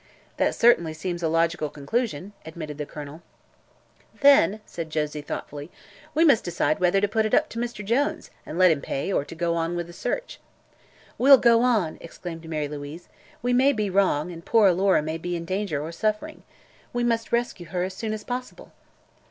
"That 0.37 0.55
certainly 0.55 0.95
seems 0.95 1.21
a 1.21 1.27
logical 1.27 1.69
conclusion," 1.69 2.33
admitted 2.43 2.79
the 2.79 2.87
Colonel. 2.87 3.21
"Then," 4.21 4.59
said 4.65 4.89
Josie, 4.89 5.21
thoughtfully, 5.21 5.69
"we 6.15 6.25
must 6.25 6.43
decide 6.43 6.79
whether 6.79 6.99
to 6.99 7.07
put 7.07 7.27
it 7.27 7.35
up 7.35 7.49
to 7.49 7.59
Mr. 7.59 7.85
Jones, 7.85 8.31
and 8.43 8.57
let 8.57 8.71
him 8.71 8.81
pay, 8.81 9.13
or 9.13 9.23
to 9.23 9.35
go 9.35 9.53
on 9.55 9.75
with 9.75 9.85
the 9.85 9.93
search." 9.93 10.39
"We'll 11.19 11.37
go 11.37 11.61
on!" 11.61 11.99
exclaimed 12.01 12.49
Mary 12.49 12.67
Louise. 12.67 13.09
"We 13.43 13.53
may 13.53 13.73
be 13.73 13.91
wrong, 13.91 14.31
and 14.31 14.43
poor 14.43 14.65
Alora 14.69 15.03
may 15.03 15.19
be 15.19 15.35
in 15.35 15.45
danger, 15.45 15.79
or 15.83 15.91
suffering. 15.91 16.41
We 16.93 17.03
must 17.03 17.31
rescue 17.31 17.67
her 17.67 17.83
as 17.83 17.93
soon 17.93 18.11
as 18.11 18.23
possible." 18.23 18.71